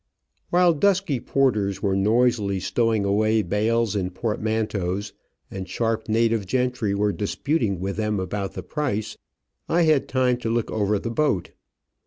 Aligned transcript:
While 0.49 0.73
dusky 0.73 1.19
porters 1.19 1.83
were 1.83 1.95
noisily 1.95 2.59
stow 2.59 2.91
ing 2.91 3.05
away 3.05 3.43
bales 3.43 3.95
and 3.95 4.11
portmanteaus, 4.11 5.13
and 5.51 5.69
sharp 5.69 6.09
native 6.09 6.47
gentry 6.47 6.95
were 6.95 7.13
disputing 7.13 7.79
with 7.79 7.97
them 7.97 8.19
about 8.19 8.53
the 8.53 8.63
price, 8.63 9.15
I 9.69 9.83
had 9.83 10.07
time 10.07 10.37
to 10.37 10.49
look 10.49 10.71
over 10.71 10.97
the 10.97 11.11
boat. 11.11 11.51